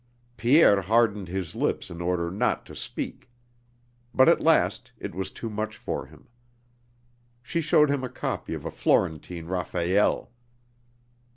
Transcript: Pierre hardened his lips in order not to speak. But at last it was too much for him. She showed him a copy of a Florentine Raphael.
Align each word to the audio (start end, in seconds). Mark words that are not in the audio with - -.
Pierre 0.35 0.81
hardened 0.81 1.27
his 1.27 1.53
lips 1.53 1.91
in 1.91 2.01
order 2.01 2.31
not 2.31 2.65
to 2.65 2.75
speak. 2.75 3.29
But 4.15 4.27
at 4.29 4.41
last 4.41 4.91
it 4.97 5.13
was 5.13 5.29
too 5.29 5.47
much 5.47 5.77
for 5.77 6.07
him. 6.07 6.27
She 7.43 7.61
showed 7.61 7.91
him 7.91 8.03
a 8.03 8.09
copy 8.09 8.55
of 8.55 8.65
a 8.65 8.71
Florentine 8.71 9.45
Raphael. 9.45 10.31